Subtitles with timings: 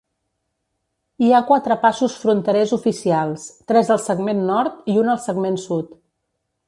[1.25, 5.97] Hi ha quatre passos fronterers oficials, tres al segment nord i un al segment sud.